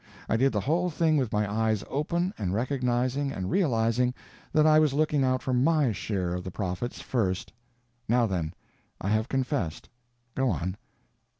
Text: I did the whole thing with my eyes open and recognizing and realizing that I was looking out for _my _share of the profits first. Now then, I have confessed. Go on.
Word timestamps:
I 0.27 0.35
did 0.35 0.51
the 0.51 0.61
whole 0.61 0.89
thing 0.89 1.17
with 1.17 1.31
my 1.31 1.47
eyes 1.47 1.83
open 1.87 2.33
and 2.35 2.55
recognizing 2.55 3.31
and 3.31 3.51
realizing 3.51 4.15
that 4.51 4.65
I 4.65 4.79
was 4.79 4.95
looking 4.95 5.23
out 5.23 5.43
for 5.43 5.53
_my 5.53 5.91
_share 5.91 6.35
of 6.35 6.43
the 6.43 6.49
profits 6.49 6.99
first. 6.99 7.53
Now 8.09 8.25
then, 8.25 8.55
I 8.99 9.09
have 9.09 9.29
confessed. 9.29 9.89
Go 10.33 10.49
on. 10.49 10.75